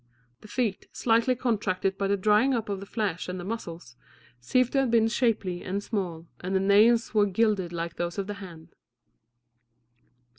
The 0.39 0.47
feet, 0.47 0.87
slightly 0.91 1.35
contracted 1.35 1.95
by 1.95 2.07
the 2.07 2.17
drying 2.17 2.55
up 2.55 2.69
of 2.69 2.79
the 2.79 2.87
flesh 2.87 3.29
and 3.29 3.39
the 3.39 3.43
muscles, 3.43 3.95
seemed 4.39 4.71
to 4.71 4.79
have 4.79 4.89
been 4.89 5.07
shapely 5.07 5.61
and 5.61 5.83
small, 5.83 6.25
and 6.39 6.55
the 6.55 6.59
nails 6.59 7.13
were 7.13 7.27
gilded 7.27 7.71
like 7.71 7.97
those 7.97 8.17
of 8.17 8.25
the 8.25 8.33
hand. 8.41 8.73